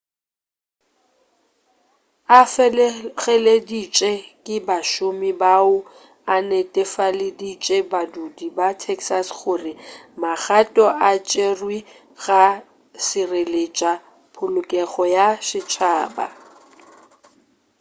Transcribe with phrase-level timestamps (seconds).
[2.39, 4.13] a fegeleditše
[4.45, 5.75] ke bašomi bao
[6.33, 9.73] o netefaleditše badudi ba texas gore
[10.21, 11.77] magato a tšerwa
[12.21, 12.43] go
[13.07, 13.91] šireletša
[14.35, 16.27] polokego ya setšhaba